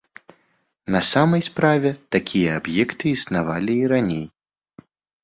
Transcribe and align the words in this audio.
На 0.93 1.01
самай 1.09 1.41
справе, 1.49 1.91
такія 2.15 2.49
аб'екты 2.61 3.05
існавалі 3.19 3.77
і 3.83 3.91
раней. 3.93 4.25